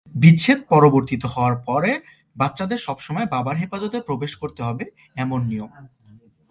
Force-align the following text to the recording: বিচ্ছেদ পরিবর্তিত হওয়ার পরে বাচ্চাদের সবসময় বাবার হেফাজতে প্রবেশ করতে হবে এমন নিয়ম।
বিচ্ছেদ 0.07 0.59
পরিবর্তিত 0.69 1.23
হওয়ার 1.25 1.55
পরে 1.65 1.91
বাচ্চাদের 2.35 2.77
সবসময় 2.77 3.25
বাবার 3.25 3.55
হেফাজতে 3.57 3.97
প্রবেশ 4.01 4.31
করতে 4.35 4.61
হবে 4.63 4.83
এমন 5.15 5.39
নিয়ম। 5.45 5.71